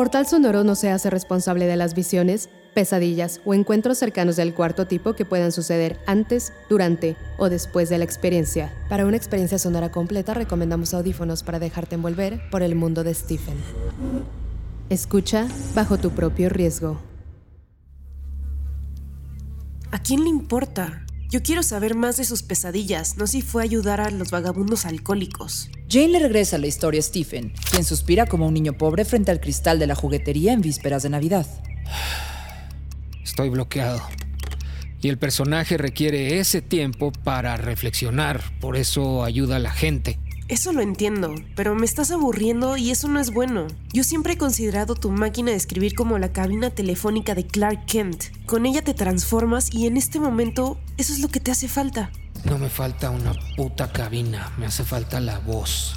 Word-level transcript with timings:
Portal 0.00 0.26
Sonoro 0.26 0.64
no 0.64 0.76
se 0.76 0.88
hace 0.88 1.10
responsable 1.10 1.66
de 1.66 1.76
las 1.76 1.92
visiones, 1.92 2.48
pesadillas 2.72 3.42
o 3.44 3.52
encuentros 3.52 3.98
cercanos 3.98 4.34
del 4.36 4.54
cuarto 4.54 4.86
tipo 4.86 5.12
que 5.12 5.26
puedan 5.26 5.52
suceder 5.52 6.00
antes, 6.06 6.54
durante 6.70 7.18
o 7.36 7.50
después 7.50 7.90
de 7.90 7.98
la 7.98 8.04
experiencia. 8.04 8.72
Para 8.88 9.04
una 9.04 9.18
experiencia 9.18 9.58
sonora 9.58 9.92
completa 9.92 10.32
recomendamos 10.32 10.94
audífonos 10.94 11.42
para 11.42 11.58
dejarte 11.58 11.96
envolver 11.96 12.40
por 12.50 12.62
el 12.62 12.76
mundo 12.76 13.04
de 13.04 13.12
Stephen. 13.12 13.58
Escucha 14.88 15.46
bajo 15.74 15.98
tu 15.98 16.12
propio 16.12 16.48
riesgo. 16.48 16.98
¿A 19.90 19.98
quién 19.98 20.24
le 20.24 20.30
importa? 20.30 21.04
Yo 21.28 21.42
quiero 21.42 21.62
saber 21.62 21.94
más 21.94 22.16
de 22.16 22.24
sus 22.24 22.42
pesadillas, 22.42 23.18
no 23.18 23.26
si 23.26 23.42
fue 23.42 23.62
ayudar 23.62 24.00
a 24.00 24.10
los 24.10 24.30
vagabundos 24.30 24.86
alcohólicos. 24.86 25.68
Jane 25.92 26.06
le 26.06 26.18
regresa 26.20 26.56
la 26.56 26.68
historia 26.68 27.00
a 27.00 27.02
Stephen, 27.02 27.52
quien 27.68 27.82
suspira 27.82 28.24
como 28.24 28.46
un 28.46 28.54
niño 28.54 28.74
pobre 28.74 29.04
frente 29.04 29.32
al 29.32 29.40
cristal 29.40 29.80
de 29.80 29.88
la 29.88 29.96
juguetería 29.96 30.52
en 30.52 30.60
vísperas 30.60 31.02
de 31.02 31.10
Navidad. 31.10 31.48
Estoy 33.24 33.48
bloqueado. 33.48 34.00
Y 35.02 35.08
el 35.08 35.18
personaje 35.18 35.78
requiere 35.78 36.38
ese 36.38 36.62
tiempo 36.62 37.10
para 37.10 37.56
reflexionar, 37.56 38.40
por 38.60 38.76
eso 38.76 39.24
ayuda 39.24 39.56
a 39.56 39.58
la 39.58 39.72
gente. 39.72 40.20
Eso 40.46 40.72
lo 40.72 40.80
entiendo, 40.80 41.34
pero 41.56 41.74
me 41.74 41.86
estás 41.86 42.12
aburriendo 42.12 42.76
y 42.76 42.92
eso 42.92 43.08
no 43.08 43.18
es 43.18 43.32
bueno. 43.32 43.66
Yo 43.92 44.04
siempre 44.04 44.34
he 44.34 44.38
considerado 44.38 44.94
tu 44.94 45.10
máquina 45.10 45.50
de 45.50 45.56
escribir 45.56 45.96
como 45.96 46.18
la 46.20 46.32
cabina 46.32 46.70
telefónica 46.70 47.34
de 47.34 47.46
Clark 47.48 47.86
Kent. 47.86 48.24
Con 48.46 48.64
ella 48.64 48.82
te 48.82 48.94
transformas 48.94 49.74
y 49.74 49.88
en 49.88 49.96
este 49.96 50.20
momento 50.20 50.78
eso 50.98 51.12
es 51.12 51.18
lo 51.18 51.28
que 51.28 51.40
te 51.40 51.50
hace 51.50 51.66
falta. 51.66 52.12
No 52.44 52.58
me 52.58 52.68
falta 52.68 53.10
una 53.10 53.34
puta 53.56 53.92
cabina, 53.92 54.52
me 54.56 54.66
hace 54.66 54.84
falta 54.84 55.20
la 55.20 55.38
voz. 55.38 55.96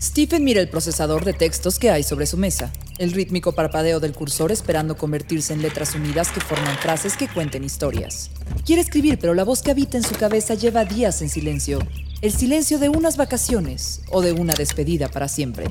Stephen 0.00 0.42
mira 0.42 0.60
el 0.60 0.68
procesador 0.68 1.24
de 1.24 1.32
textos 1.32 1.78
que 1.78 1.90
hay 1.90 2.02
sobre 2.02 2.26
su 2.26 2.36
mesa, 2.36 2.72
el 2.98 3.12
rítmico 3.12 3.52
parpadeo 3.52 4.00
del 4.00 4.12
cursor 4.12 4.50
esperando 4.50 4.96
convertirse 4.96 5.52
en 5.52 5.62
letras 5.62 5.94
unidas 5.94 6.30
que 6.32 6.40
forman 6.40 6.76
frases 6.78 7.16
que 7.16 7.28
cuenten 7.28 7.62
historias. 7.64 8.30
Quiere 8.66 8.82
escribir, 8.82 9.18
pero 9.20 9.32
la 9.32 9.44
voz 9.44 9.62
que 9.62 9.70
habita 9.70 9.96
en 9.96 10.02
su 10.02 10.16
cabeza 10.16 10.54
lleva 10.54 10.84
días 10.84 11.22
en 11.22 11.28
silencio, 11.28 11.78
el 12.20 12.32
silencio 12.32 12.78
de 12.80 12.88
unas 12.88 13.16
vacaciones 13.16 14.02
o 14.10 14.22
de 14.22 14.32
una 14.32 14.54
despedida 14.54 15.08
para 15.08 15.28
siempre. 15.28 15.66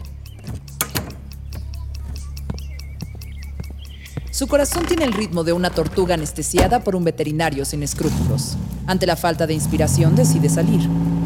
Su 4.41 4.47
corazón 4.47 4.87
tiene 4.87 5.05
el 5.05 5.13
ritmo 5.13 5.43
de 5.43 5.53
una 5.53 5.69
tortuga 5.69 6.15
anestesiada 6.15 6.79
por 6.79 6.95
un 6.95 7.03
veterinario 7.03 7.63
sin 7.63 7.83
escrúpulos. 7.83 8.57
Ante 8.87 9.05
la 9.05 9.15
falta 9.15 9.45
de 9.45 9.53
inspiración 9.53 10.15
decide 10.15 10.49
salir. 10.49 10.81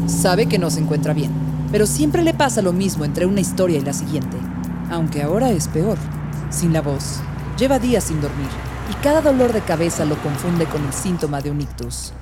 Sabe 0.06 0.44
que 0.44 0.58
no 0.58 0.70
se 0.70 0.80
encuentra 0.80 1.14
bien, 1.14 1.30
pero 1.72 1.86
siempre 1.86 2.22
le 2.22 2.34
pasa 2.34 2.60
lo 2.60 2.74
mismo 2.74 3.06
entre 3.06 3.24
una 3.24 3.40
historia 3.40 3.78
y 3.78 3.80
la 3.80 3.94
siguiente. 3.94 4.36
Aunque 4.90 5.22
ahora 5.22 5.50
es 5.50 5.66
peor. 5.66 5.96
Sin 6.50 6.74
la 6.74 6.82
voz, 6.82 7.20
lleva 7.58 7.78
días 7.78 8.04
sin 8.04 8.20
dormir 8.20 8.50
y 8.90 9.02
cada 9.02 9.22
dolor 9.22 9.54
de 9.54 9.62
cabeza 9.62 10.04
lo 10.04 10.22
confunde 10.22 10.66
con 10.66 10.84
el 10.84 10.92
síntoma 10.92 11.40
de 11.40 11.50
un 11.50 11.62
ictus. 11.62 12.12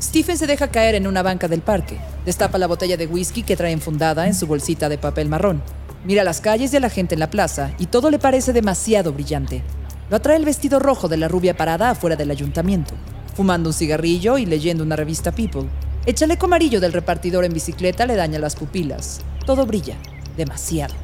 Stephen 0.00 0.38
se 0.38 0.46
deja 0.46 0.68
caer 0.68 0.94
en 0.94 1.08
una 1.08 1.24
banca 1.24 1.48
del 1.48 1.62
parque. 1.62 1.98
Destapa 2.24 2.58
la 2.58 2.68
botella 2.68 2.96
de 2.96 3.08
whisky 3.08 3.42
que 3.42 3.56
trae 3.56 3.72
enfundada 3.72 4.28
en 4.28 4.36
su 4.36 4.46
bolsita 4.46 4.88
de 4.88 4.98
papel 4.98 5.28
marrón. 5.28 5.64
Mira 6.04 6.22
las 6.22 6.42
calles 6.42 6.72
y 6.72 6.76
a 6.76 6.80
la 6.80 6.90
gente 6.90 7.14
en 7.14 7.20
la 7.20 7.30
plaza 7.30 7.72
y 7.78 7.86
todo 7.86 8.10
le 8.10 8.18
parece 8.18 8.52
demasiado 8.52 9.12
brillante. 9.12 9.62
Lo 10.10 10.16
atrae 10.16 10.36
el 10.36 10.44
vestido 10.44 10.78
rojo 10.78 11.08
de 11.08 11.16
la 11.16 11.28
rubia 11.28 11.56
parada 11.56 11.90
afuera 11.90 12.14
del 12.14 12.30
ayuntamiento, 12.30 12.92
fumando 13.34 13.70
un 13.70 13.74
cigarrillo 13.74 14.36
y 14.36 14.44
leyendo 14.44 14.84
una 14.84 14.96
revista 14.96 15.32
People. 15.32 15.64
El 16.04 16.14
chaleco 16.14 16.44
amarillo 16.44 16.78
del 16.78 16.92
repartidor 16.92 17.46
en 17.46 17.54
bicicleta 17.54 18.04
le 18.04 18.16
daña 18.16 18.38
las 18.38 18.54
pupilas. 18.54 19.22
Todo 19.46 19.64
brilla, 19.64 19.96
demasiado. 20.36 20.94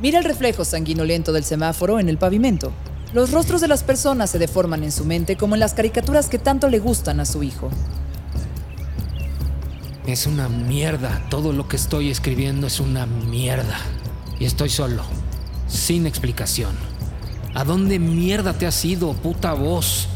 Mira 0.00 0.18
el 0.18 0.24
reflejo 0.24 0.64
sanguinolento 0.64 1.32
del 1.32 1.44
semáforo 1.44 2.00
en 2.00 2.08
el 2.08 2.18
pavimento. 2.18 2.72
Los 3.12 3.30
rostros 3.30 3.60
de 3.60 3.68
las 3.68 3.84
personas 3.84 4.30
se 4.30 4.40
deforman 4.40 4.82
en 4.82 4.90
su 4.90 5.04
mente 5.04 5.36
como 5.36 5.54
en 5.54 5.60
las 5.60 5.74
caricaturas 5.74 6.28
que 6.28 6.40
tanto 6.40 6.68
le 6.68 6.80
gustan 6.80 7.20
a 7.20 7.26
su 7.26 7.44
hijo. 7.44 7.70
Es 10.04 10.26
una 10.26 10.48
mierda, 10.48 11.22
todo 11.30 11.52
lo 11.52 11.68
que 11.68 11.76
estoy 11.76 12.10
escribiendo 12.10 12.66
es 12.66 12.80
una 12.80 13.06
mierda. 13.06 13.78
Y 14.42 14.44
estoy 14.44 14.70
solo, 14.70 15.04
sin 15.68 16.04
explicación. 16.04 16.76
¿A 17.54 17.62
dónde 17.62 18.00
mierda 18.00 18.52
te 18.52 18.66
has 18.66 18.84
ido, 18.84 19.12
puta 19.12 19.52
voz? 19.52 20.08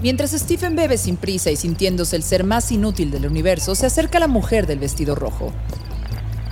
Mientras 0.00 0.30
Stephen 0.30 0.76
bebe 0.76 0.96
sin 0.96 1.18
prisa 1.18 1.50
y 1.50 1.56
sintiéndose 1.56 2.16
el 2.16 2.22
ser 2.22 2.42
más 2.42 2.72
inútil 2.72 3.10
del 3.10 3.26
universo, 3.26 3.74
se 3.74 3.84
acerca 3.84 4.18
la 4.18 4.28
mujer 4.28 4.66
del 4.66 4.78
vestido 4.78 5.14
rojo. 5.14 5.52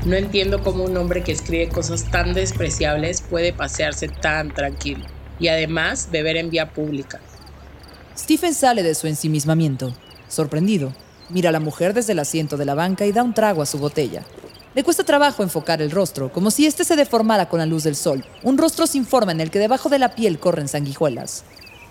No 0.05 0.17
entiendo 0.17 0.63
cómo 0.63 0.85
un 0.85 0.99
hombre 0.99 1.23
que 1.23 1.33
escribe 1.33 1.71
cosas 1.71 2.11
tan 2.11 2.35
despreciables 2.35 3.23
puede 3.23 3.55
pasearse 3.55 4.09
tan 4.09 4.53
tranquilo 4.53 5.07
y 5.41 5.49
además 5.49 6.11
beber 6.13 6.37
en 6.37 6.51
vía 6.51 6.75
pública. 6.75 7.23
Stephen 8.19 8.53
sale 8.53 8.83
de 8.83 8.95
su 8.95 9.07
ensimismamiento. 9.07 9.95
Sorprendido, 10.29 10.93
mira 11.31 11.49
a 11.49 11.53
la 11.53 11.61
mujer 11.61 11.95
desde 11.95 12.13
el 12.13 12.19
asiento 12.19 12.59
de 12.59 12.67
la 12.67 12.75
banca 12.75 13.07
y 13.07 13.13
da 13.13 13.23
un 13.23 13.33
trago 13.33 13.63
a 13.63 13.67
su 13.67 13.79
botella. 13.79 14.27
Le 14.75 14.83
cuesta 14.83 15.05
trabajo 15.05 15.45
enfocar 15.45 15.81
el 15.81 15.93
rostro, 15.93 16.33
como 16.33 16.51
si 16.51 16.67
éste 16.67 16.83
se 16.83 16.97
deformara 16.97 17.49
con 17.49 17.61
la 17.61 17.67
luz 17.67 17.85
del 17.85 17.95
sol. 17.95 18.25
Un 18.43 18.59
rostro 18.59 18.89
sin 18.89 19.07
forma 19.07 19.31
en 19.31 19.41
el 19.41 19.53
que 19.53 19.61
debajo 19.61 19.89
de 19.89 20.01
la 20.01 20.17
piel 20.17 20.41
corren 20.41 20.67
sanguijuelas. 20.67 21.45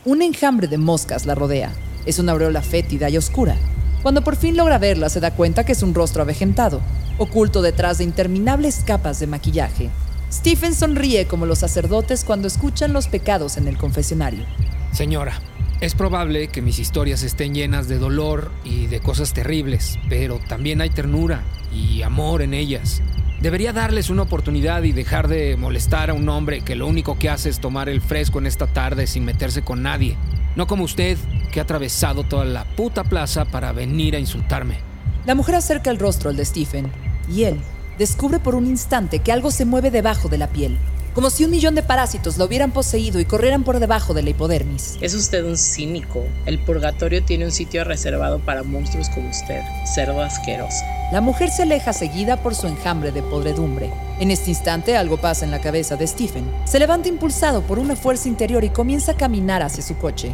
Un 0.04 0.22
enjambre 0.22 0.68
de 0.68 0.78
moscas 0.78 1.26
la 1.26 1.34
rodea. 1.34 1.72
Es 2.06 2.20
una 2.20 2.34
aureola 2.34 2.62
fétida 2.62 3.10
y 3.10 3.16
oscura. 3.16 3.56
Cuando 4.02 4.22
por 4.22 4.36
fin 4.36 4.58
logra 4.58 4.80
verla, 4.80 5.08
se 5.08 5.22
da 5.22 5.32
cuenta 5.32 5.64
que 5.64 5.72
es 5.72 5.82
un 5.82 5.94
rostro 5.94 6.24
avejentado, 6.24 6.82
oculto 7.18 7.62
detrás 7.62 8.00
de 8.00 8.04
interminables 8.04 8.82
capas 8.86 9.18
de 9.22 9.28
maquillaje. 9.28 9.90
Stephen 10.30 10.76
sonríe 10.76 11.26
como 11.26 11.46
los 11.46 11.60
sacerdotes 11.60 12.26
cuando 12.26 12.50
escuchan 12.50 12.92
los 12.92 13.08
pecados 13.08 13.56
en 13.56 13.70
el 13.70 13.78
confesionario. 13.78 14.46
Señora, 14.92 15.40
es 15.84 15.96
probable 15.96 16.48
que 16.48 16.62
mis 16.62 16.80
historias 16.80 17.24
estén 17.24 17.54
llenas 17.54 17.90
de 17.90 17.98
dolor 17.98 18.52
y 18.64 18.88
de 18.88 19.02
cosas 19.02 19.34
terribles, 19.34 20.00
pero 20.08 20.40
también 20.40 20.80
hay 20.80 20.90
ternura 20.90 21.44
y 21.74 22.04
amor 22.04 22.42
en 22.42 22.54
ellas. 22.54 23.02
Debería 23.42 23.74
darles 23.74 24.10
una 24.10 24.22
oportunidad 24.22 24.84
y 24.84 24.94
dejar 24.94 25.28
de 25.28 25.58
molestar 25.58 26.10
a 26.10 26.14
un 26.14 26.30
hombre 26.30 26.62
que 26.62 26.78
lo 26.78 26.88
único 26.88 27.20
que 27.20 27.30
hace 27.30 27.50
es 27.50 27.60
tomar 27.60 27.90
el 27.90 28.00
fresco 28.00 28.40
en 28.40 28.48
esta 28.48 28.68
tarde 28.68 29.08
sin 29.08 29.26
meterse 29.26 29.62
con 29.62 29.84
nadie. 29.84 30.16
No 30.56 30.68
como 30.68 30.86
usted, 30.86 31.18
que 31.52 31.60
ha 31.60 31.64
atravesado 31.64 32.24
toda 32.24 32.46
la 32.46 32.64
puta 32.64 33.04
plaza 33.04 33.44
para 33.44 33.74
venir 33.74 34.16
a 34.16 34.20
insultarme. 34.20 34.78
La 35.26 35.36
mujer 35.36 35.56
acerca 35.56 35.92
el 35.92 36.00
rostro 36.00 36.30
al 36.30 36.38
de 36.38 36.46
Stephen 36.46 36.90
y 37.30 37.44
él 37.44 37.60
descubre 37.98 38.40
por 38.40 38.56
un 38.56 38.68
instante 38.68 39.20
que 39.20 39.34
algo 39.34 39.52
se 39.52 39.66
mueve 39.66 39.92
debajo 39.92 40.30
de 40.30 40.38
la 40.38 40.48
piel, 40.48 40.78
como 41.14 41.30
si 41.30 41.46
un 41.46 41.52
millón 41.52 41.76
de 41.76 41.84
parásitos 41.84 42.38
lo 42.38 42.46
hubieran 42.46 42.72
poseído 42.72 43.20
y 43.20 43.26
corrieran 43.26 43.64
por 43.64 43.80
debajo 43.80 44.14
de 44.14 44.24
la 44.24 44.32
hipodermis. 44.32 44.98
Es 45.02 45.14
usted 45.14 45.46
un 45.46 45.58
cínico. 45.58 46.24
El 46.46 46.60
purgatorio 46.60 47.24
tiene 47.24 47.46
un 47.46 47.52
sitio 47.52 47.84
reservado 47.84 48.40
para 48.40 48.64
monstruos 48.64 49.10
como 49.10 49.30
usted, 49.30 49.62
cerdo 49.86 50.22
asqueroso. 50.22 50.84
La 51.12 51.22
mujer 51.22 51.52
se 51.52 51.64
aleja 51.64 51.94
seguida 51.94 52.38
por 52.38 52.56
su 52.56 52.68
enjambre 52.68 53.12
de 53.12 53.22
podredumbre. 53.22 53.92
En 54.20 54.32
este 54.32 54.50
instante 54.50 54.98
algo 54.98 55.18
pasa 55.18 55.46
en 55.46 55.52
la 55.52 55.62
cabeza 55.62 55.96
de 55.96 56.08
Stephen. 56.08 56.50
Se 56.66 56.80
levanta 56.80 57.10
impulsado 57.10 57.62
por 57.62 57.78
una 57.78 57.96
fuerza 57.96 58.28
interior 58.28 58.64
y 58.64 58.70
comienza 58.70 59.12
a 59.12 59.18
caminar 59.18 59.62
hacia 59.62 59.84
su 59.84 59.98
coche. 59.98 60.32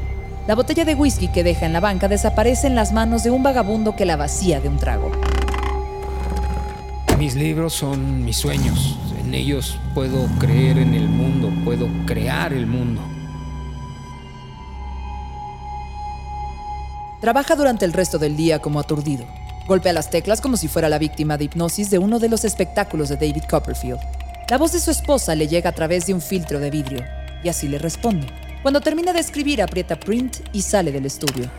La 0.48 0.56
botella 0.56 0.86
de 0.86 0.96
whisky 0.96 1.28
que 1.28 1.44
deja 1.44 1.66
en 1.66 1.74
la 1.74 1.80
banca 1.80 2.08
desaparece 2.08 2.68
en 2.68 2.76
las 2.76 2.94
manos 2.94 3.24
de 3.24 3.31
un 3.31 3.44
vagabundo 3.44 3.96
que 3.96 4.06
la 4.06 4.16
vacía 4.16 4.60
de 4.62 4.70
un 4.70 4.78
trago. 4.78 5.12
Mis 7.18 7.36
libros 7.36 7.74
son 7.74 8.24
mis 8.24 8.38
sueños. 8.38 8.98
En 9.30 9.36
ellos 9.36 9.78
puedo 9.94 10.26
creer 10.40 10.80
en 10.80 10.96
el 10.96 11.08
mundo, 11.08 11.54
puedo 11.64 11.88
crear 12.08 12.52
el 12.52 12.66
mundo. 12.66 13.00
Trabaja 17.22 17.56
durante 17.56 17.86
el 17.86 17.94
resto 17.94 18.18
del 18.18 18.36
día 18.36 18.58
como 18.58 18.80
aturdido. 18.80 19.28
Golpea 19.68 19.94
las 19.94 20.10
teclas 20.10 20.42
como 20.42 20.58
si 20.58 20.68
fuera 20.68 20.90
la 20.90 20.98
víctima 20.98 21.38
de 21.38 21.44
hipnosis 21.44 21.92
de 21.92 22.00
uno 22.00 22.18
de 22.18 22.28
los 22.28 22.44
espectáculos 22.44 23.10
de 23.10 23.18
David 23.18 23.44
Copperfield. 23.48 24.00
La 24.50 24.58
voz 24.58 24.72
de 24.72 24.80
su 24.80 24.90
esposa 24.90 25.36
le 25.36 25.48
llega 25.48 25.70
a 25.70 25.76
través 25.76 26.08
de 26.08 26.16
un 26.16 26.22
filtro 26.22 26.60
de 26.60 26.72
vidrio 26.72 27.06
y 27.44 27.50
así 27.50 27.68
le 27.68 27.78
responde. 27.78 28.26
Cuando 28.64 28.81
termina 28.81 29.14
de 29.14 29.20
escribir, 29.20 29.62
aprieta 29.62 30.00
print 30.00 30.38
y 30.54 30.64
sale 30.64 30.92
del 30.92 31.06
estudio. 31.06 31.52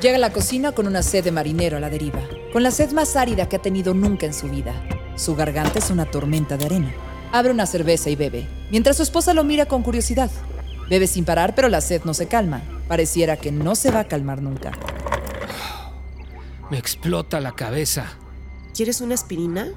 Llega 0.00 0.18
a 0.18 0.20
la 0.20 0.30
cocina 0.30 0.70
con 0.70 0.86
una 0.86 1.02
sed 1.02 1.24
de 1.24 1.32
marinero 1.32 1.78
a 1.78 1.80
la 1.80 1.90
deriva, 1.90 2.20
con 2.52 2.62
la 2.62 2.70
sed 2.70 2.92
más 2.92 3.16
árida 3.16 3.48
que 3.48 3.56
ha 3.56 3.62
tenido 3.62 3.92
nunca 3.92 4.24
en 4.24 4.34
su 4.34 4.48
vida. 4.48 4.72
Su 5.16 5.34
garganta 5.34 5.78
es 5.78 5.90
una 5.90 6.04
tormenta 6.04 6.56
de 6.56 6.66
arena. 6.66 6.94
Abre 7.32 7.50
una 7.50 7.66
cerveza 7.66 8.10
y 8.10 8.16
bebe, 8.16 8.46
mientras 8.70 8.98
su 8.98 9.02
esposa 9.02 9.34
lo 9.34 9.44
mira 9.44 9.66
con 9.66 9.82
curiosidad. 9.82 10.30
Bebe 10.88 11.06
sin 11.06 11.24
parar, 11.24 11.54
pero 11.54 11.68
la 11.68 11.80
sed 11.80 12.02
no 12.04 12.14
se 12.14 12.28
calma. 12.28 12.62
Pareciera 12.86 13.36
que 13.36 13.50
no 13.50 13.74
se 13.74 13.90
va 13.90 14.00
a 14.00 14.08
calmar 14.08 14.42
nunca. 14.42 14.72
Me 16.70 16.78
explota 16.78 17.40
la 17.40 17.52
cabeza. 17.52 18.06
¿Quieres 18.74 19.00
una 19.00 19.14
aspirina? 19.14 19.68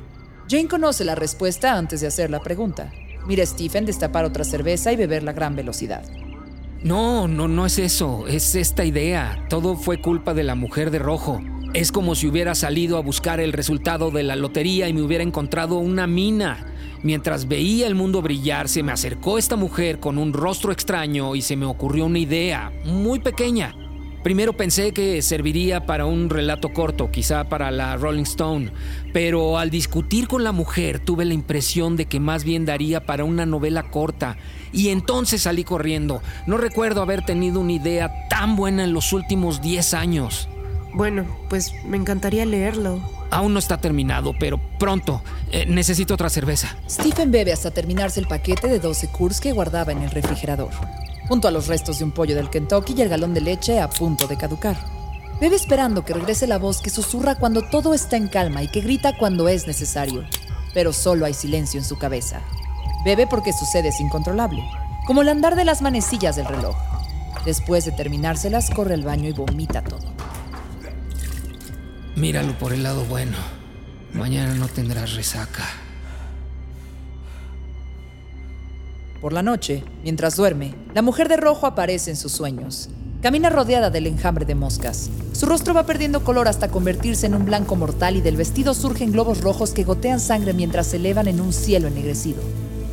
Jane 0.50 0.68
conoce 0.68 1.06
la 1.06 1.16
respuesta 1.16 1.78
antes 1.78 2.02
de 2.02 2.08
hacer 2.08 2.30
la 2.30 2.42
pregunta. 2.42 2.92
Mira 3.26 3.44
a 3.44 3.46
Stephen 3.46 3.86
destapar 3.86 4.26
otra 4.26 4.44
cerveza 4.44 4.92
y 4.92 4.96
beberla 4.96 5.32
a 5.32 5.36
gran 5.36 5.56
velocidad. 5.56 6.04
No, 6.84 7.28
no, 7.28 7.48
no 7.48 7.66
es 7.66 7.80
eso. 7.80 8.28
Es 8.28 8.56
esta 8.56 8.86
idea. 8.86 9.46
Todo 9.50 9.76
fue 9.76 10.02
culpa 10.02 10.34
de 10.34 10.44
la 10.44 10.56
mujer 10.56 10.92
de 10.92 11.00
rojo. 11.00 11.42
Es 11.74 11.92
como 11.92 12.16
si 12.16 12.28
hubiera 12.28 12.56
salido 12.56 12.98
a 12.98 13.02
buscar 13.02 13.40
el 13.40 13.54
resultado 13.54 14.10
de 14.10 14.24
la 14.24 14.36
lotería 14.36 14.90
y 14.90 14.94
me 14.94 15.04
hubiera 15.04 15.24
encontrado 15.24 15.78
una 15.78 16.08
mina. 16.08 16.66
Mientras 17.04 17.48
veía 17.48 17.86
el 17.86 17.94
mundo 17.94 18.24
brillar, 18.24 18.68
se 18.68 18.82
me 18.82 18.92
acercó 18.92 19.38
esta 19.38 19.56
mujer 19.56 20.00
con 20.00 20.18
un 20.18 20.34
rostro 20.34 20.72
extraño 20.72 21.36
y 21.36 21.44
se 21.44 21.56
me 21.56 21.68
ocurrió 21.68 22.08
una 22.08 22.18
idea, 22.18 22.72
muy 22.86 23.20
pequeña. 23.20 23.76
Primero 24.24 24.54
pensé 24.54 24.94
que 24.94 25.22
serviría 25.22 25.86
para 25.86 26.08
un 26.08 26.32
relato 26.32 26.74
corto, 26.74 27.12
quizá 27.12 27.48
para 27.48 27.70
la 27.70 27.96
Rolling 27.98 28.24
Stone, 28.24 28.72
pero 29.14 29.60
al 29.60 29.70
discutir 29.70 30.28
con 30.28 30.44
la 30.44 30.52
mujer 30.52 31.00
tuve 31.00 31.24
la 31.24 31.36
impresión 31.36 31.96
de 31.96 32.08
que 32.08 32.20
más 32.20 32.44
bien 32.44 32.66
daría 32.66 33.06
para 33.06 33.24
una 33.24 33.46
novela 33.46 33.92
corta, 33.92 34.38
y 34.74 34.90
entonces 34.90 35.44
salí 35.44 35.64
corriendo. 35.64 36.22
No 36.48 36.58
recuerdo 36.58 37.04
haber 37.04 37.24
tenido 37.24 37.62
una 37.62 37.74
idea 37.74 38.28
tan 38.28 38.56
buena 38.56 38.84
en 38.84 38.92
los 38.92 39.14
últimos 39.14 39.62
10 39.62 39.94
años. 39.94 40.50
Bueno, 40.94 41.26
pues 41.50 41.74
me 41.86 41.98
encantaría 41.98 42.46
leerlo. 42.46 43.00
Aún 43.32 43.54
no 43.54 43.60
está 43.60 43.78
terminado, 43.78 44.34
pero 44.40 44.60
pronto. 44.80 45.22
Eh, 45.52 45.66
necesito 45.68 46.16
otra 46.16 46.30
cerveza. 46.30 46.76
Stephen 46.90 47.32
bebe 47.32 47.54
hasta 47.54 47.72
terminarse 47.72 48.20
el 48.20 48.28
paquete 48.28 48.68
de 48.68 48.80
12 48.80 49.08
Kurs 49.10 49.40
que 49.40 49.52
guardaba 49.52 49.92
en 49.92 50.02
el 50.02 50.12
refrigerador, 50.12 50.72
junto 51.28 51.48
a 51.48 51.52
los 51.52 51.68
restos 51.68 52.00
de 52.00 52.06
un 52.06 52.12
pollo 52.12 52.36
del 52.36 52.50
Kentucky 52.50 52.94
y 52.98 53.02
el 53.02 53.10
galón 53.10 53.34
de 53.34 53.42
leche 53.42 53.80
a 53.80 53.90
punto 53.90 54.28
de 54.28 54.38
caducar. 54.38 54.78
Bebe 55.40 55.56
esperando 55.56 56.04
que 56.04 56.14
regrese 56.14 56.48
la 56.48 56.58
voz 56.58 56.82
que 56.82 56.90
susurra 56.90 57.36
cuando 57.36 57.62
todo 57.62 57.94
está 57.94 58.18
en 58.18 58.28
calma 58.28 58.64
y 58.64 58.68
que 58.68 58.82
grita 58.82 59.16
cuando 59.18 59.48
es 59.48 59.68
necesario, 59.68 60.26
pero 60.74 60.92
solo 60.92 61.26
hay 61.26 61.34
silencio 61.34 61.80
en 61.80 61.86
su 61.86 61.98
cabeza. 61.98 62.42
Bebe 63.06 63.26
porque 63.28 63.54
su 63.54 63.66
sed 63.66 63.86
es 63.86 64.02
incontrolable, 64.02 64.62
como 65.06 65.22
el 65.22 65.30
andar 65.30 65.56
de 65.56 65.66
las 65.66 65.82
manecillas 65.82 66.36
del 66.36 66.46
reloj. 66.46 66.76
Después 67.46 67.86
de 67.86 67.94
terminárselas, 67.94 68.70
corre 68.70 68.96
al 68.96 69.04
baño 69.04 69.30
y 69.30 69.34
vomita 69.34 69.82
todo. 69.82 70.19
Míralo 72.20 72.52
por 72.58 72.74
el 72.74 72.84
lado 72.84 73.06
bueno. 73.06 73.38
Mañana 74.12 74.54
no 74.54 74.68
tendrás 74.68 75.16
resaca. 75.16 75.64
Por 79.22 79.32
la 79.32 79.42
noche, 79.42 79.86
mientras 80.04 80.36
duerme, 80.36 80.76
la 80.94 81.02
mujer 81.02 81.30
de 81.30 81.38
rojo 81.38 81.66
aparece 81.66 82.10
en 82.10 82.18
sus 82.18 82.34
sueños. 82.34 82.90
Camina 83.22 83.50
rodeada 83.50 83.90
del 83.90 84.06
enjambre 84.06 84.44
de 84.44 84.54
moscas. 84.54 85.10
Su 85.32 85.46
rostro 85.46 85.74
va 85.74 85.86
perdiendo 85.86 86.26
color 86.26 86.50
hasta 86.50 86.68
convertirse 86.68 87.26
en 87.26 87.36
un 87.36 87.46
blanco 87.46 87.78
mortal 87.78 88.18
y 88.18 88.22
del 88.22 88.36
vestido 88.36 88.74
surgen 88.74 89.14
globos 89.14 89.40
rojos 89.40 89.72
que 89.72 89.86
gotean 89.86 90.20
sangre 90.20 90.52
mientras 90.52 90.88
se 90.88 90.98
elevan 90.98 91.30
en 91.30 91.40
un 91.40 91.54
cielo 91.54 91.88
ennegrecido. 91.88 92.42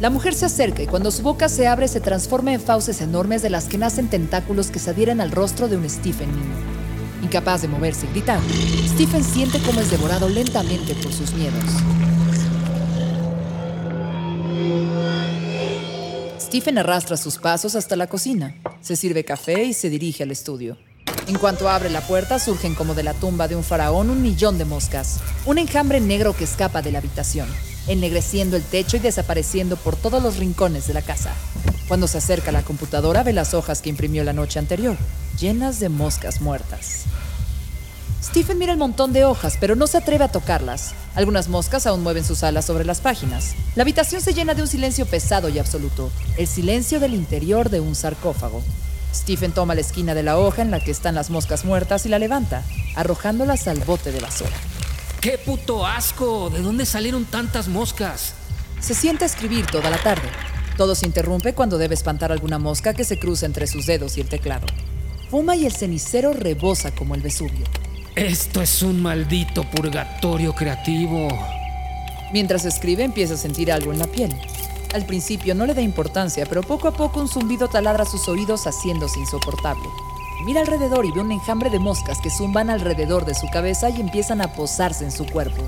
La 0.00 0.08
mujer 0.08 0.34
se 0.34 0.46
acerca 0.46 0.84
y 0.84 0.87
cuando 0.87 1.11
su 1.11 1.25
boca 1.25 1.49
se 1.49 1.67
abre 1.67 1.88
se 1.88 1.99
transforma 1.99 2.52
en 2.52 2.61
fauces 2.61 3.00
enormes 3.00 3.43
de 3.43 3.50
las 3.50 3.64
que 3.64 3.76
nacen 3.78 4.06
tentáculos 4.06 4.70
que 4.70 4.78
se 4.78 4.90
adhieren 4.90 5.20
al 5.20 5.32
rostro 5.32 5.67
de 5.67 5.76
un 5.76 5.90
Stephen 5.90 6.31
niño. 6.31 6.86
Incapaz 7.26 7.62
de 7.62 7.67
moverse 7.67 8.06
y 8.06 8.11
gritar, 8.11 8.38
Stephen 8.87 9.25
siente 9.25 9.58
cómo 9.67 9.81
es 9.81 9.90
devorado 9.90 10.28
lentamente 10.28 10.94
por 10.94 11.12
sus 11.12 11.32
miedos. 11.32 11.64
Stephen 16.40 16.78
arrastra 16.78 17.17
sus 17.17 17.38
pasos 17.38 17.75
hasta 17.75 17.96
la 17.96 18.06
cocina, 18.06 18.55
se 18.81 18.94
sirve 18.94 19.25
café 19.25 19.64
y 19.64 19.73
se 19.73 19.90
dirige 19.90 20.23
al 20.23 20.31
estudio. 20.31 20.78
En 21.26 21.37
cuanto 21.37 21.69
abre 21.69 21.90
la 21.90 22.00
puerta, 22.00 22.38
surgen 22.38 22.76
como 22.76 22.94
de 22.94 23.02
la 23.02 23.12
tumba 23.12 23.49
de 23.49 23.56
un 23.56 23.64
faraón 23.64 24.08
un 24.08 24.23
millón 24.23 24.56
de 24.56 24.64
moscas, 24.64 25.19
un 25.46 25.58
enjambre 25.58 25.99
negro 25.99 26.32
que 26.32 26.44
escapa 26.44 26.81
de 26.81 26.93
la 26.93 26.99
habitación, 26.99 27.49
ennegreciendo 27.87 28.56
el 28.56 28.62
techo 28.62 28.97
y 28.97 29.00
desapareciendo 29.00 29.77
por 29.77 29.97
todos 29.97 30.23
los 30.23 30.37
rincones 30.37 30.87
de 30.87 30.94
la 30.94 31.03
casa. 31.03 31.33
Cuando 31.88 32.09
se 32.09 32.19
acerca 32.19 32.50
a 32.50 32.53
la 32.53 32.62
computadora, 32.62 33.23
ve 33.23 33.33
las 33.33 33.55
hojas 33.55 33.81
que 33.81 33.91
imprimió 33.91 34.25
la 34.25 34.33
noche 34.33 34.59
anterior, 34.59 34.97
llenas 35.38 35.79
de 35.79 35.88
moscas 35.88 36.41
muertas. 36.41 37.05
Stephen 38.23 38.59
mira 38.59 38.73
el 38.73 38.79
montón 38.79 39.12
de 39.12 39.25
hojas, 39.25 39.56
pero 39.61 39.77
no 39.77 39.87
se 39.87 39.99
atreve 39.99 40.25
a 40.25 40.29
tocarlas. 40.29 40.94
Algunas 41.15 41.49
moscas 41.49 41.87
aún 41.87 42.03
mueven 42.03 42.25
sus 42.25 42.43
alas 42.43 42.65
sobre 42.65 42.85
las 42.85 43.00
páginas. 43.00 43.55
La 43.77 43.83
habitación 43.83 44.21
se 44.21 44.35
llena 44.35 44.55
de 44.55 44.62
un 44.62 44.69
silencio 44.69 45.06
pesado 45.06 45.49
y 45.49 45.61
absoluto, 45.61 46.11
el 46.37 46.49
silencio 46.49 46.99
del 46.99 47.15
interior 47.15 47.71
de 47.71 47.79
un 47.79 47.94
sarcófago. 47.94 48.62
Stephen 49.15 49.53
toma 49.53 49.77
la 49.77 49.81
esquina 49.81 50.15
de 50.15 50.25
la 50.25 50.38
hoja 50.38 50.62
en 50.62 50.71
la 50.71 50.81
que 50.81 50.91
están 50.91 51.15
las 51.15 51.31
moscas 51.31 51.65
muertas 51.65 52.05
y 52.05 52.09
la 52.09 52.19
levanta, 52.19 52.65
arrojándolas 52.97 53.69
al 53.69 53.79
bote 53.79 54.11
de 54.11 54.21
basura. 54.21 54.56
¡Qué 55.26 55.38
puto 55.38 55.84
asco! 55.84 56.50
¿De 56.50 56.62
dónde 56.62 56.87
salieron 56.87 57.25
tantas 57.25 57.67
moscas? 57.67 58.34
Se 58.78 58.94
sienta 58.94 59.25
a 59.25 59.26
escribir 59.26 59.67
toda 59.67 59.90
la 59.90 59.99
tarde. 59.99 60.28
Todo 60.76 60.94
se 60.94 61.05
interrumpe 61.05 61.52
cuando 61.52 61.78
debe 61.78 61.96
espantar 61.96 62.31
alguna 62.31 62.61
mosca 62.61 62.94
que 62.94 63.02
se 63.02 63.19
cruza 63.19 63.44
entre 63.44 63.67
sus 63.67 63.87
dedos 63.87 64.17
y 64.17 64.20
el 64.20 64.28
teclado. 64.28 64.69
Fuma 65.28 65.56
y 65.56 65.67
el 65.67 65.73
cenicero 65.73 66.32
rebosa 66.32 66.94
como 66.94 67.17
el 67.17 67.23
Vesubio. 67.23 67.67
Esto 68.14 68.62
es 68.62 68.82
un 68.82 69.02
maldito 69.02 69.69
purgatorio 69.69 70.55
creativo. 70.55 71.26
Mientras 72.32 72.64
escribe 72.64 73.02
empieza 73.02 73.34
a 73.34 73.37
sentir 73.37 73.73
algo 73.73 73.93
en 73.93 73.99
la 73.99 74.06
piel. 74.06 74.32
Al 74.94 75.06
principio 75.06 75.56
no 75.56 75.67
le 75.67 75.75
da 75.75 75.82
importancia, 75.82 76.46
pero 76.46 76.62
poco 76.62 76.87
a 76.87 76.93
poco 76.93 77.20
un 77.20 77.26
zumbido 77.26 77.67
taladra 77.67 78.05
sus 78.05 78.28
oídos 78.28 78.69
haciéndose 78.69 79.19
insoportable. 79.19 79.88
Mira 80.44 80.61
alrededor 80.61 81.06
y 81.06 81.12
ve 81.12 81.21
un 81.21 81.33
enjambre 81.33 81.71
de 81.71 81.79
moscas 81.79 82.21
que 82.21 82.31
zumban 82.31 82.71
alrededor 82.71 83.25
de 83.25 83.35
su 83.35 83.49
cabeza 83.49 83.91
y 83.91 84.00
empiezan 84.00 84.41
a 84.41 84.53
posarse 84.53 85.05
en 85.05 85.11
su 85.11 85.27
cuerpo. 85.27 85.62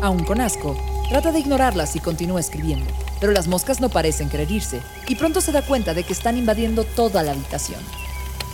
Aún 0.00 0.24
con 0.24 0.40
asco, 0.40 0.76
trata 1.08 1.32
de 1.32 1.40
ignorarlas 1.40 1.96
y 1.96 2.00
continúa 2.00 2.40
escribiendo, 2.40 2.90
pero 3.20 3.32
las 3.32 3.48
moscas 3.48 3.80
no 3.80 3.88
parecen 3.88 4.30
querer 4.30 4.50
irse, 4.50 4.80
y 5.08 5.16
pronto 5.16 5.40
se 5.40 5.52
da 5.52 5.62
cuenta 5.62 5.92
de 5.92 6.04
que 6.04 6.12
están 6.12 6.38
invadiendo 6.38 6.84
toda 6.84 7.22
la 7.22 7.32
habitación. 7.32 7.80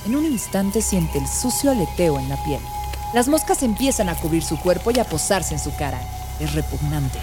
En 0.07 0.17
un 0.17 0.25
instante 0.25 0.81
siente 0.81 1.19
el 1.19 1.29
sucio 1.29 1.71
aleteo 1.71 2.19
en 2.19 2.29
la 2.29 2.43
piel. 2.45 2.61
Las 3.13 3.29
moscas 3.29 3.63
empiezan 3.63 4.09
a 4.09 4.15
cubrir 4.15 4.43
su 4.43 4.59
cuerpo 4.59 4.91
y 4.91 4.99
a 4.99 5.05
posarse 5.05 5.55
en 5.55 5.61
su 5.61 5.75
cara. 5.77 6.01
Es 6.41 6.55
repugnante. 6.55 7.19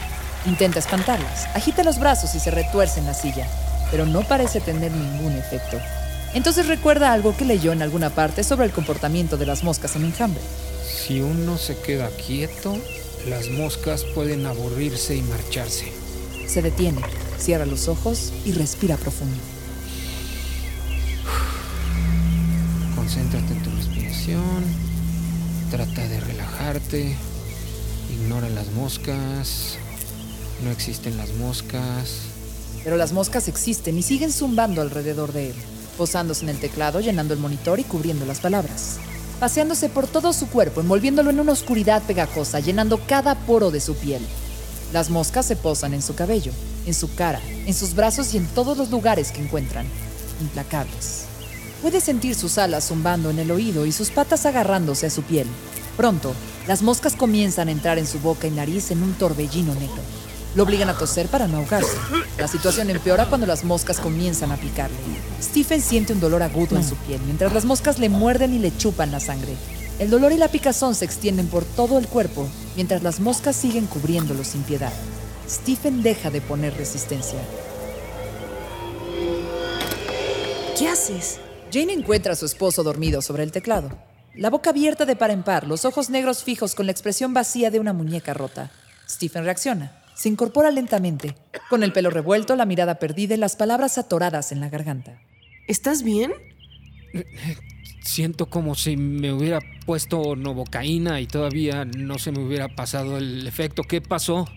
Intenta 0.46 0.80
espantarlas, 0.80 1.48
agita 1.56 1.84
los 1.84 2.00
brazos 2.00 2.36
y 2.36 2.40
se 2.40 2.52
retuerce 2.52 3.00
en 3.00 3.08
la 3.08 3.16
silla, 3.16 3.48
pero 3.90 4.06
no 4.06 4.22
parece 4.22 4.62
tener 4.62 4.92
ningún 4.92 5.36
efecto. 5.36 5.78
Entonces 6.36 6.68
recuerda 6.68 7.13
algo 7.13 7.36
que 7.36 7.46
leyó 7.46 7.72
en 7.72 7.82
alguna 7.82 8.10
parte 8.10 8.44
sobre 8.44 8.65
el 8.65 8.74
comportamiento 8.74 9.38
de 9.38 9.46
las 9.46 9.63
moscas 9.63 9.96
en 9.96 10.04
enjambre. 10.04 10.42
Si 10.86 11.22
uno 11.22 11.58
se 11.58 11.77
queda 11.77 12.10
quieto, 12.10 12.77
las 13.30 13.50
moscas 13.50 14.04
pueden 14.04 14.46
aburrirse 14.46 15.15
y 15.15 15.22
marcharse. 15.22 15.92
Se 16.46 16.62
detiene, 16.62 17.01
cierra 17.39 17.65
los 17.65 17.88
ojos 17.88 18.34
y 18.44 18.51
respira 18.51 18.98
profundo. 18.98 19.38
Concéntrate 22.98 23.54
en 23.54 23.63
tu 23.63 23.70
respiración. 23.72 24.63
Trata 25.72 26.06
de 26.06 26.20
relajarte. 26.20 27.15
Ignora 28.12 28.50
las 28.50 28.68
moscas. 28.72 29.77
No 30.65 30.70
existen 30.72 31.15
las 31.15 31.32
moscas. 31.36 32.18
Pero 32.84 32.98
las 32.98 33.13
moscas 33.13 33.48
existen 33.48 33.98
y 33.98 34.04
siguen 34.04 34.34
zumbando 34.34 34.82
alrededor 34.82 35.32
de 35.32 35.51
él, 35.51 35.56
posándose 35.98 36.44
en 36.44 36.50
el 36.50 36.60
teclado, 36.60 37.00
llenando 37.00 37.34
el 37.34 37.40
monitor 37.40 37.80
y 37.80 37.84
cubriendo 37.84 38.25
las 38.25 38.40
palabras. 38.40 38.98
Paseándose 39.40 39.90
por 39.90 40.08
todo 40.08 40.34
su 40.34 40.48
cuerpo, 40.48 40.82
envolviéndolo 40.82 41.30
en 41.30 41.40
una 41.40 41.52
oscuridad 41.52 42.04
pegajosa, 42.04 42.60
llenando 42.60 43.00
cada 43.06 43.36
poro 43.36 43.72
de 43.72 43.82
su 43.82 43.96
piel. 43.96 44.22
Las 44.94 45.10
moscas 45.10 45.46
se 45.46 45.56
posan 45.56 45.94
en 45.94 46.02
su 46.02 46.16
cabello, 46.16 46.52
en 46.86 46.94
su 46.94 47.14
cara, 47.16 47.42
en 47.66 47.74
sus 47.74 47.96
brazos 47.96 48.34
y 48.34 48.38
en 48.38 48.48
todos 48.48 48.78
los 48.78 48.92
lugares 48.92 49.32
que 49.32 49.42
encuentran, 49.42 49.86
implacables. 50.40 51.25
Puede 51.82 52.00
sentir 52.02 52.36
sus 52.36 52.58
alas 52.58 52.88
zumbando 52.88 53.30
en 53.30 53.40
el 53.40 53.52
oído 53.52 53.86
y 53.86 53.92
sus 53.92 54.10
patas 54.10 54.46
agarrándose 54.46 55.06
a 55.06 55.10
su 55.10 55.24
piel. 55.24 55.48
Pronto, 55.98 56.34
las 56.68 56.82
moscas 56.82 57.16
comienzan 57.16 57.68
a 57.68 57.72
entrar 57.72 57.98
en 58.00 58.08
su 58.08 58.20
boca 58.20 58.48
y 58.48 58.52
nariz 58.52 58.92
en 58.92 59.04
un 59.04 59.14
torbellino 59.14 59.74
negro. 59.75 60.02
Lo 60.56 60.64
obligan 60.64 60.88
a 60.88 60.98
toser 60.98 61.28
para 61.28 61.48
no 61.48 61.58
ahogarse. 61.58 61.98
La 62.38 62.48
situación 62.48 62.90
empeora 62.90 63.26
cuando 63.26 63.46
las 63.46 63.66
moscas 63.66 64.00
comienzan 64.00 64.54
a 64.54 64.58
picarle. 64.58 64.96
Stephen 65.42 65.82
siente 65.82 66.14
un 66.14 66.22
dolor 66.22 66.42
agudo 66.44 66.78
en 66.78 66.84
su 66.88 66.96
piel 66.96 67.20
mientras 67.26 67.54
las 67.54 67.66
moscas 67.66 68.00
le 68.00 68.08
muerden 68.08 68.54
y 68.54 68.60
le 68.60 68.76
chupan 68.76 69.12
la 69.12 69.20
sangre. 69.20 69.54
El 70.00 70.10
dolor 70.10 70.32
y 70.32 70.38
la 70.38 70.48
picazón 70.48 70.96
se 70.96 71.04
extienden 71.04 71.48
por 71.48 71.66
todo 71.66 71.98
el 71.98 72.08
cuerpo 72.08 72.48
mientras 72.78 73.04
las 73.04 73.20
moscas 73.20 73.58
siguen 73.58 73.86
cubriéndolo 73.86 74.46
sin 74.46 74.64
piedad. 74.64 74.94
Stephen 75.50 76.02
deja 76.02 76.32
de 76.32 76.40
poner 76.40 76.74
resistencia. 76.78 77.40
¿Qué 80.80 80.88
haces? 80.88 81.40
Jane 81.72 81.92
encuentra 81.92 82.32
a 82.32 82.36
su 82.38 82.46
esposo 82.46 82.82
dormido 82.82 83.22
sobre 83.22 83.44
el 83.44 83.52
teclado. 83.52 83.90
La 84.34 84.50
boca 84.50 84.70
abierta 84.70 85.06
de 85.06 85.18
par 85.18 85.32
en 85.32 85.44
par, 85.44 85.68
los 85.68 85.84
ojos 85.84 86.10
negros 86.10 86.44
fijos 86.44 86.76
con 86.76 86.86
la 86.86 86.94
expresión 86.94 87.34
vacía 87.34 87.72
de 87.72 87.80
una 87.80 87.92
muñeca 87.92 88.34
rota. 88.34 88.72
Stephen 89.10 89.44
reacciona. 89.44 90.05
Se 90.16 90.30
incorpora 90.30 90.72
lentamente, 90.72 91.36
con 91.70 91.84
el 91.84 91.92
pelo 91.92 92.10
revuelto, 92.10 92.56
la 92.56 92.66
mirada 92.66 92.96
perdida 93.00 93.36
y 93.36 93.38
las 93.38 93.56
palabras 93.56 93.98
atoradas 93.98 94.52
en 94.52 94.62
la 94.62 94.70
garganta. 94.70 95.20
¿Estás 95.68 96.04
bien? 96.04 96.32
Siento 98.02 98.46
como 98.46 98.76
si 98.76 98.96
me 98.98 99.34
hubiera 99.34 99.60
puesto 99.86 100.36
novocaína 100.36 101.20
y 101.20 101.28
todavía 101.28 101.86
no 101.86 102.18
se 102.18 102.32
me 102.32 102.40
hubiera 102.40 102.70
pasado 102.70 103.18
el 103.18 103.46
efecto. 103.46 103.84
¿Qué 103.84 104.00
pasó? 104.00 104.48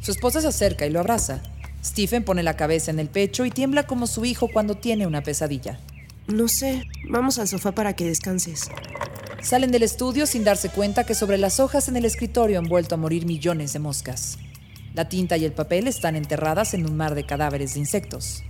Su 0.00 0.12
esposa 0.12 0.40
se 0.40 0.48
acerca 0.48 0.86
y 0.86 0.90
lo 0.90 1.00
abraza. 1.00 1.42
Stephen 1.84 2.22
pone 2.22 2.42
la 2.42 2.56
cabeza 2.56 2.90
en 2.90 3.00
el 3.00 3.08
pecho 3.08 3.44
y 3.44 3.50
tiembla 3.50 3.86
como 3.86 4.06
su 4.06 4.24
hijo 4.24 4.48
cuando 4.52 4.76
tiene 4.76 5.06
una 5.06 5.22
pesadilla. 5.22 5.80
No 6.28 6.46
sé. 6.46 6.84
Vamos 7.08 7.38
al 7.38 7.48
sofá 7.48 7.72
para 7.72 7.94
que 7.96 8.04
descanses. 8.04 8.70
Salen 9.42 9.72
del 9.72 9.82
estudio 9.82 10.26
sin 10.26 10.44
darse 10.44 10.68
cuenta 10.68 11.04
que 11.04 11.14
sobre 11.14 11.38
las 11.38 11.58
hojas 11.58 11.88
en 11.88 11.96
el 11.96 12.04
escritorio 12.04 12.60
han 12.60 12.68
vuelto 12.68 12.94
a 12.94 12.98
morir 12.98 13.26
millones 13.26 13.72
de 13.72 13.80
moscas. 13.80 14.38
La 14.94 15.08
tinta 15.08 15.36
y 15.36 15.44
el 15.44 15.52
papel 15.52 15.88
están 15.88 16.16
enterradas 16.16 16.74
en 16.74 16.84
un 16.86 16.96
mar 16.96 17.14
de 17.14 17.24
cadáveres 17.24 17.74
de 17.74 17.80
insectos. 17.80 18.42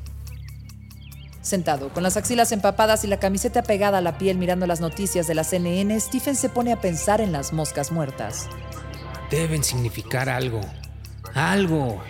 Sentado, 1.40 1.92
con 1.92 2.02
las 2.02 2.16
axilas 2.16 2.52
empapadas 2.52 3.04
y 3.04 3.08
la 3.08 3.18
camiseta 3.18 3.62
pegada 3.62 3.98
a 3.98 4.00
la 4.00 4.18
piel 4.18 4.38
mirando 4.38 4.66
las 4.66 4.80
noticias 4.80 5.26
de 5.26 5.34
la 5.34 5.44
CNN, 5.44 5.98
Stephen 5.98 6.36
se 6.36 6.48
pone 6.48 6.72
a 6.72 6.80
pensar 6.80 7.20
en 7.20 7.32
las 7.32 7.52
moscas 7.52 7.90
muertas. 7.90 8.48
Deben 9.30 9.64
significar 9.64 10.28
algo. 10.28 10.60
Algo. 11.34 12.02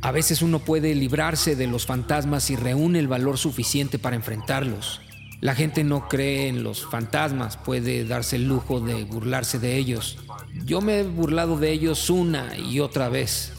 A 0.00 0.10
veces 0.10 0.42
uno 0.42 0.58
puede 0.58 0.94
librarse 0.94 1.54
de 1.54 1.66
los 1.66 1.86
fantasmas 1.86 2.50
y 2.50 2.56
reúne 2.56 2.98
el 2.98 3.08
valor 3.08 3.38
suficiente 3.38 3.98
para 3.98 4.16
enfrentarlos. 4.16 5.00
La 5.40 5.54
gente 5.54 5.82
no 5.84 6.08
cree 6.08 6.48
en 6.48 6.62
los 6.62 6.86
fantasmas, 6.86 7.56
puede 7.56 8.04
darse 8.04 8.36
el 8.36 8.48
lujo 8.48 8.80
de 8.80 9.04
burlarse 9.04 9.58
de 9.58 9.76
ellos. 9.76 10.18
Yo 10.64 10.80
me 10.80 11.00
he 11.00 11.02
burlado 11.02 11.58
de 11.58 11.72
ellos 11.72 12.10
una 12.10 12.56
y 12.56 12.80
otra 12.80 13.08
vez. 13.08 13.52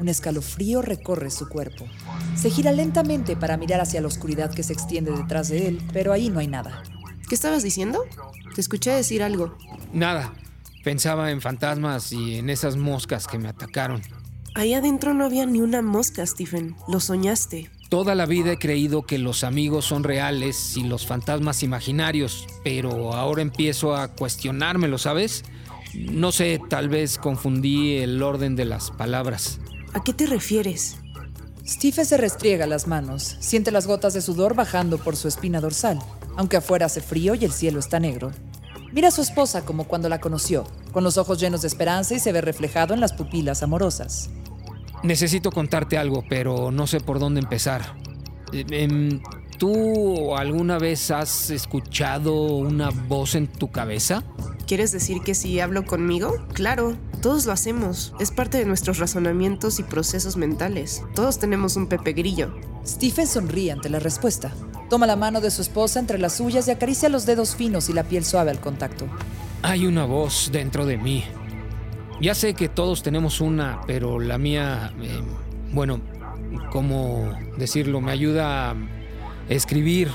Un 0.00 0.08
escalofrío 0.08 0.82
recorre 0.82 1.30
su 1.30 1.48
cuerpo. 1.48 1.86
Se 2.34 2.50
gira 2.50 2.72
lentamente 2.72 3.36
para 3.36 3.56
mirar 3.56 3.80
hacia 3.80 4.00
la 4.00 4.08
oscuridad 4.08 4.52
que 4.52 4.62
se 4.62 4.72
extiende 4.72 5.12
detrás 5.12 5.48
de 5.48 5.68
él, 5.68 5.82
pero 5.92 6.12
ahí 6.12 6.30
no 6.30 6.40
hay 6.40 6.48
nada. 6.48 6.82
¿Qué 7.28 7.34
estabas 7.34 7.62
diciendo? 7.62 8.04
Te 8.54 8.60
escuché 8.60 8.90
decir 8.90 9.22
algo. 9.22 9.56
Nada. 9.92 10.32
Pensaba 10.84 11.30
en 11.30 11.40
fantasmas 11.40 12.12
y 12.12 12.36
en 12.36 12.50
esas 12.50 12.76
moscas 12.76 13.26
que 13.26 13.38
me 13.38 13.48
atacaron. 13.48 14.02
Ahí 14.54 14.74
adentro 14.74 15.14
no 15.14 15.24
había 15.24 15.46
ni 15.46 15.60
una 15.60 15.80
mosca, 15.80 16.26
Stephen. 16.26 16.76
Lo 16.88 17.00
soñaste. 17.00 17.70
Toda 17.88 18.14
la 18.14 18.26
vida 18.26 18.52
he 18.52 18.58
creído 18.58 19.02
que 19.02 19.18
los 19.18 19.44
amigos 19.44 19.84
son 19.84 20.02
reales 20.02 20.76
y 20.76 20.82
los 20.82 21.06
fantasmas 21.06 21.62
imaginarios, 21.62 22.46
pero 22.64 23.14
ahora 23.14 23.42
empiezo 23.42 23.94
a 23.94 24.08
cuestionármelo, 24.08 24.98
¿sabes? 24.98 25.44
No 25.94 26.32
sé, 26.32 26.60
tal 26.68 26.88
vez 26.88 27.18
confundí 27.18 27.98
el 27.98 28.22
orden 28.22 28.56
de 28.56 28.64
las 28.64 28.90
palabras. 28.90 29.60
¿A 29.94 30.02
qué 30.02 30.12
te 30.14 30.26
refieres? 30.26 30.96
Stephen 31.66 32.06
se 32.06 32.16
restriega 32.16 32.66
las 32.66 32.86
manos, 32.86 33.36
siente 33.40 33.70
las 33.70 33.86
gotas 33.86 34.14
de 34.14 34.22
sudor 34.22 34.54
bajando 34.54 34.98
por 34.98 35.16
su 35.16 35.28
espina 35.28 35.60
dorsal, 35.60 35.98
aunque 36.36 36.56
afuera 36.56 36.86
hace 36.86 37.00
frío 37.00 37.34
y 37.34 37.44
el 37.44 37.52
cielo 37.52 37.78
está 37.78 38.00
negro. 38.00 38.32
Mira 38.92 39.08
a 39.08 39.10
su 39.10 39.22
esposa 39.22 39.64
como 39.64 39.84
cuando 39.84 40.08
la 40.08 40.20
conoció, 40.20 40.64
con 40.92 41.04
los 41.04 41.18
ojos 41.18 41.38
llenos 41.38 41.62
de 41.62 41.68
esperanza 41.68 42.14
y 42.14 42.20
se 42.20 42.32
ve 42.32 42.40
reflejado 42.40 42.94
en 42.94 43.00
las 43.00 43.12
pupilas 43.12 43.62
amorosas. 43.62 44.30
Necesito 45.02 45.50
contarte 45.50 45.98
algo, 45.98 46.24
pero 46.28 46.70
no 46.70 46.86
sé 46.86 47.00
por 47.00 47.18
dónde 47.18 47.40
empezar. 47.40 47.94
Eh, 48.52 48.64
em, 48.70 49.20
¿Tú 49.58 50.34
alguna 50.34 50.78
vez 50.78 51.10
has 51.12 51.50
escuchado 51.50 52.34
una 52.34 52.90
voz 52.90 53.36
en 53.36 53.46
tu 53.46 53.70
cabeza? 53.70 54.24
¿Quieres 54.72 54.90
decir 54.90 55.20
que 55.20 55.34
si 55.34 55.60
hablo 55.60 55.84
conmigo? 55.84 56.38
Claro, 56.54 56.96
todos 57.20 57.44
lo 57.44 57.52
hacemos. 57.52 58.14
Es 58.18 58.30
parte 58.30 58.56
de 58.56 58.64
nuestros 58.64 58.96
razonamientos 58.96 59.78
y 59.78 59.82
procesos 59.82 60.38
mentales. 60.38 61.02
Todos 61.14 61.38
tenemos 61.38 61.76
un 61.76 61.88
Pepe 61.88 62.14
Grillo. 62.14 62.54
Stephen 62.86 63.26
sonríe 63.26 63.70
ante 63.70 63.90
la 63.90 63.98
respuesta. 63.98 64.50
Toma 64.88 65.06
la 65.06 65.14
mano 65.14 65.42
de 65.42 65.50
su 65.50 65.60
esposa 65.60 66.00
entre 66.00 66.16
las 66.18 66.38
suyas 66.38 66.68
y 66.68 66.70
acaricia 66.70 67.10
los 67.10 67.26
dedos 67.26 67.54
finos 67.54 67.90
y 67.90 67.92
la 67.92 68.04
piel 68.04 68.24
suave 68.24 68.50
al 68.50 68.60
contacto. 68.60 69.04
Hay 69.60 69.84
una 69.84 70.06
voz 70.06 70.48
dentro 70.50 70.86
de 70.86 70.96
mí. 70.96 71.22
Ya 72.22 72.34
sé 72.34 72.54
que 72.54 72.70
todos 72.70 73.02
tenemos 73.02 73.42
una, 73.42 73.82
pero 73.86 74.20
la 74.20 74.38
mía, 74.38 74.94
eh, 75.02 75.20
bueno, 75.74 76.00
¿cómo 76.70 77.30
decirlo? 77.58 78.00
Me 78.00 78.12
ayuda 78.12 78.70
a 78.70 78.76
escribir. 79.50 80.08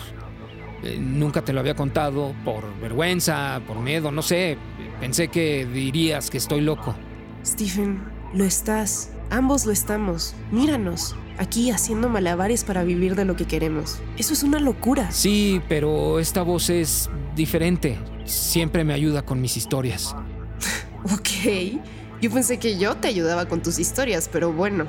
Eh, 0.83 0.97
nunca 0.99 1.43
te 1.43 1.53
lo 1.53 1.59
había 1.59 1.75
contado 1.75 2.33
por 2.45 2.63
vergüenza, 2.79 3.61
por 3.67 3.79
miedo, 3.79 4.11
no 4.11 4.21
sé. 4.21 4.57
Pensé 4.99 5.27
que 5.27 5.65
dirías 5.65 6.29
que 6.29 6.37
estoy 6.37 6.61
loco. 6.61 6.95
Stephen, 7.45 8.03
lo 8.33 8.43
estás. 8.43 9.11
Ambos 9.29 9.65
lo 9.65 9.71
estamos. 9.71 10.35
Míranos. 10.51 11.15
Aquí 11.37 11.69
haciendo 11.71 12.09
malabares 12.09 12.63
para 12.63 12.83
vivir 12.83 13.15
de 13.15 13.25
lo 13.25 13.35
que 13.35 13.45
queremos. 13.45 13.99
Eso 14.17 14.33
es 14.33 14.43
una 14.43 14.59
locura. 14.59 15.11
Sí, 15.11 15.61
pero 15.69 16.19
esta 16.19 16.41
voz 16.41 16.69
es 16.69 17.09
diferente. 17.35 17.97
Siempre 18.25 18.83
me 18.83 18.93
ayuda 18.93 19.23
con 19.23 19.41
mis 19.41 19.57
historias. 19.57 20.15
ok. 21.03 21.79
Yo 22.21 22.31
pensé 22.31 22.57
que 22.57 22.77
yo 22.77 22.95
te 22.95 23.07
ayudaba 23.07 23.45
con 23.45 23.61
tus 23.61 23.77
historias, 23.77 24.29
pero 24.31 24.51
bueno. 24.51 24.87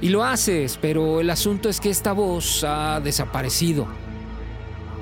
Y 0.00 0.08
lo 0.08 0.24
haces, 0.24 0.78
pero 0.80 1.20
el 1.20 1.30
asunto 1.30 1.68
es 1.68 1.80
que 1.80 1.90
esta 1.90 2.12
voz 2.12 2.64
ha 2.64 3.00
desaparecido. 3.00 3.86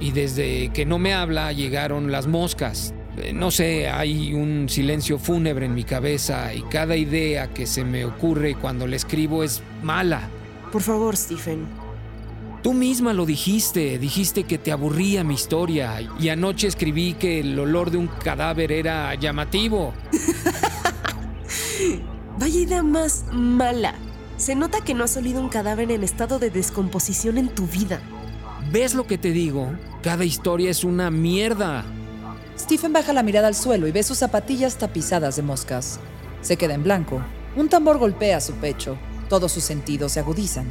Y 0.00 0.12
desde 0.12 0.70
que 0.72 0.84
no 0.84 0.98
me 0.98 1.14
habla 1.14 1.52
llegaron 1.52 2.12
las 2.12 2.26
moscas. 2.26 2.94
Eh, 3.16 3.32
No 3.32 3.50
sé, 3.50 3.88
hay 3.88 4.34
un 4.34 4.68
silencio 4.68 5.18
fúnebre 5.18 5.66
en 5.66 5.74
mi 5.74 5.84
cabeza 5.84 6.52
y 6.54 6.62
cada 6.62 6.96
idea 6.96 7.48
que 7.48 7.66
se 7.66 7.84
me 7.84 8.04
ocurre 8.04 8.54
cuando 8.54 8.86
le 8.86 8.96
escribo 8.96 9.42
es 9.42 9.62
mala. 9.82 10.28
Por 10.72 10.82
favor, 10.82 11.16
Stephen. 11.16 11.66
Tú 12.62 12.74
misma 12.74 13.12
lo 13.12 13.26
dijiste, 13.26 13.96
dijiste 13.98 14.42
que 14.42 14.58
te 14.58 14.72
aburría 14.72 15.22
mi 15.22 15.34
historia 15.34 16.00
y 16.18 16.30
anoche 16.30 16.66
escribí 16.66 17.14
que 17.14 17.40
el 17.40 17.56
olor 17.58 17.92
de 17.92 17.98
un 17.98 18.08
cadáver 18.08 18.72
era 18.72 19.14
llamativo. 19.14 19.94
Vaya 22.38 22.60
idea 22.60 22.82
más 22.82 23.24
mala. 23.32 23.94
Se 24.36 24.54
nota 24.54 24.82
que 24.82 24.94
no 24.94 25.04
has 25.04 25.16
olido 25.16 25.40
un 25.40 25.48
cadáver 25.48 25.90
en 25.90 26.02
estado 26.02 26.38
de 26.38 26.50
descomposición 26.50 27.38
en 27.38 27.48
tu 27.48 27.66
vida. 27.66 28.00
¿Ves 28.72 28.94
lo 28.94 29.06
que 29.06 29.16
te 29.16 29.30
digo? 29.30 29.70
Cada 30.02 30.24
historia 30.24 30.70
es 30.70 30.82
una 30.82 31.08
mierda. 31.10 31.84
Stephen 32.58 32.92
baja 32.92 33.12
la 33.12 33.22
mirada 33.22 33.46
al 33.46 33.54
suelo 33.54 33.86
y 33.86 33.92
ve 33.92 34.02
sus 34.02 34.18
zapatillas 34.18 34.76
tapizadas 34.76 35.36
de 35.36 35.42
moscas. 35.42 36.00
Se 36.40 36.56
queda 36.56 36.74
en 36.74 36.82
blanco. 36.82 37.22
Un 37.54 37.68
tambor 37.68 37.98
golpea 37.98 38.40
su 38.40 38.54
pecho. 38.54 38.98
Todos 39.28 39.52
sus 39.52 39.62
sentidos 39.62 40.12
se 40.12 40.20
agudizan. 40.20 40.66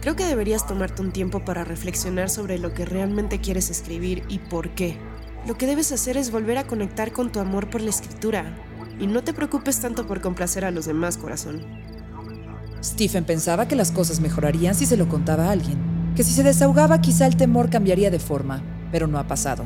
Creo 0.00 0.14
que 0.14 0.24
deberías 0.24 0.64
tomarte 0.64 1.02
un 1.02 1.10
tiempo 1.10 1.44
para 1.44 1.64
reflexionar 1.64 2.30
sobre 2.30 2.58
lo 2.58 2.72
que 2.72 2.84
realmente 2.84 3.40
quieres 3.40 3.68
escribir 3.68 4.22
y 4.28 4.38
por 4.38 4.70
qué. 4.70 4.96
Lo 5.44 5.58
que 5.58 5.66
debes 5.66 5.90
hacer 5.90 6.16
es 6.16 6.30
volver 6.30 6.56
a 6.56 6.68
conectar 6.68 7.12
con 7.12 7.32
tu 7.32 7.40
amor 7.40 7.68
por 7.68 7.80
la 7.80 7.90
escritura. 7.90 8.54
Y 9.00 9.08
no 9.08 9.24
te 9.24 9.34
preocupes 9.34 9.80
tanto 9.80 10.06
por 10.06 10.20
complacer 10.20 10.64
a 10.64 10.70
los 10.70 10.86
demás, 10.86 11.16
corazón. 11.16 11.66
Stephen 12.82 13.24
pensaba 13.24 13.66
que 13.66 13.76
las 13.76 13.90
cosas 13.90 14.20
mejorarían 14.20 14.74
si 14.74 14.86
se 14.86 14.96
lo 14.96 15.08
contaba 15.08 15.46
a 15.46 15.50
alguien, 15.50 15.89
que 16.16 16.24
si 16.24 16.32
se 16.32 16.42
desahogaba 16.42 17.00
quizá 17.00 17.26
el 17.26 17.36
temor 17.36 17.70
cambiaría 17.70 18.10
de 18.10 18.18
forma, 18.18 18.62
pero 18.90 19.06
no 19.06 19.18
ha 19.18 19.26
pasado. 19.26 19.64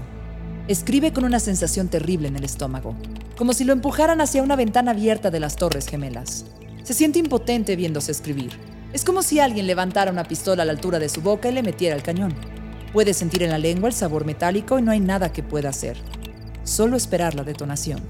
Escribe 0.69 1.13
con 1.13 1.25
una 1.25 1.41
sensación 1.41 1.89
terrible 1.89 2.29
en 2.29 2.37
el 2.37 2.45
estómago, 2.45 2.95
como 3.37 3.53
si 3.53 3.65
lo 3.65 3.73
empujaran 3.73 4.21
hacia 4.21 4.43
una 4.43 4.57
ventana 4.57 4.93
abierta 4.93 5.31
de 5.31 5.41
las 5.41 5.57
Torres 5.57 5.87
Gemelas. 5.87 6.47
Se 6.83 6.95
siente 6.95 7.19
impotente 7.19 7.77
viéndose 7.77 8.13
escribir. 8.13 8.53
Es 8.93 9.05
como 9.05 9.23
si 9.23 9.41
alguien 9.41 9.67
levantara 9.67 10.13
una 10.13 10.25
pistola 10.25 10.63
a 10.63 10.67
la 10.67 10.73
altura 10.73 10.99
de 10.99 11.09
su 11.09 11.21
boca 11.21 11.49
y 11.49 11.53
le 11.53 11.63
metiera 11.63 11.97
el 11.97 12.03
cañón. 12.03 12.35
Puede 12.93 13.13
sentir 13.13 13.43
en 13.43 13.51
la 13.51 13.59
lengua 13.59 13.89
el 13.89 13.95
sabor 13.95 14.25
metálico 14.25 14.79
y 14.79 14.83
no 14.83 14.93
hay 14.93 15.01
nada 15.01 15.33
que 15.33 15.43
pueda 15.43 15.71
hacer. 15.71 15.97
Solo 16.63 16.97
esperar 16.97 17.35
la 17.35 17.43
detonación. 17.43 18.01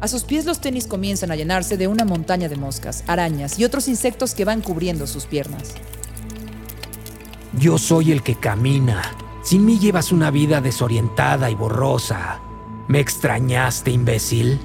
A 0.00 0.06
sus 0.06 0.22
pies 0.22 0.44
los 0.44 0.60
tenis 0.60 0.86
comienzan 0.86 1.32
a 1.32 1.36
llenarse 1.36 1.76
de 1.76 1.88
una 1.88 2.04
montaña 2.04 2.48
de 2.48 2.56
moscas, 2.56 3.02
arañas 3.06 3.58
y 3.58 3.64
otros 3.64 3.88
insectos 3.88 4.34
que 4.34 4.44
van 4.44 4.60
cubriendo 4.60 5.06
sus 5.06 5.26
piernas. 5.26 5.74
Yo 7.54 7.78
soy 7.78 8.12
el 8.12 8.22
que 8.22 8.34
camina. 8.34 9.02
Sin 9.42 9.64
mí 9.64 9.78
llevas 9.78 10.12
una 10.12 10.30
vida 10.30 10.60
desorientada 10.60 11.50
y 11.50 11.54
borrosa. 11.54 12.40
¿Me 12.88 13.00
extrañaste, 13.00 13.90
imbécil? 13.90 14.58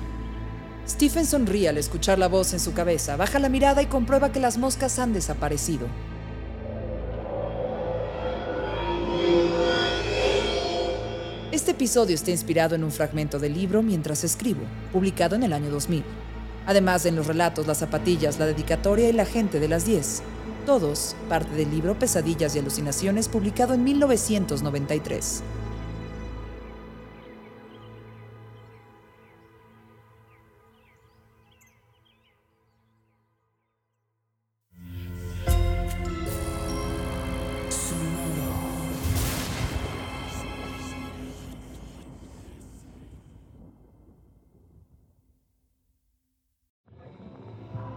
Stephen 0.87 1.25
sonríe 1.25 1.69
al 1.69 1.77
escuchar 1.77 2.19
la 2.19 2.27
voz 2.27 2.51
en 2.51 2.59
su 2.59 2.73
cabeza, 2.73 3.15
baja 3.15 3.39
la 3.39 3.47
mirada 3.47 3.81
y 3.81 3.85
comprueba 3.85 4.33
que 4.33 4.41
las 4.41 4.57
moscas 4.57 4.99
han 4.99 5.13
desaparecido. 5.13 5.87
Este 11.53 11.71
episodio 11.71 12.15
está 12.15 12.31
inspirado 12.31 12.75
en 12.75 12.83
un 12.83 12.91
fragmento 12.91 13.39
del 13.39 13.53
libro 13.53 13.81
Mientras 13.81 14.25
escribo, 14.25 14.63
publicado 14.91 15.35
en 15.35 15.43
el 15.43 15.53
año 15.53 15.69
2000. 15.69 16.03
Además, 16.65 17.05
en 17.05 17.15
los 17.15 17.27
relatos, 17.27 17.65
las 17.65 17.77
zapatillas, 17.77 18.39
la 18.39 18.45
dedicatoria 18.45 19.07
y 19.07 19.13
la 19.13 19.25
gente 19.25 19.61
de 19.61 19.69
las 19.69 19.85
10. 19.85 20.23
Todos 20.65 21.17
parte 21.27 21.53
del 21.55 21.71
libro 21.71 21.99
Pesadillas 21.99 22.55
y 22.55 22.59
Alucinaciones 22.59 23.27
publicado 23.27 23.73
en 23.73 23.83
1993. 23.83 25.43